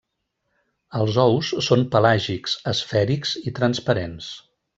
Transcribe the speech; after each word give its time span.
Els 0.99 1.19
ous 1.23 1.51
són 1.67 1.83
pelàgics, 1.97 2.57
esfèrics 2.73 3.35
i 3.45 3.55
transparents. 3.61 4.33